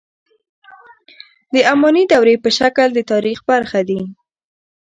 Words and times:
د 1.53 1.55
اماني 1.71 2.03
دورې 2.11 2.35
په 2.43 2.49
شکل 2.59 2.87
د 2.93 2.99
تاریخ 3.11 3.39
برخه 3.51 3.79
دي. 3.89 4.01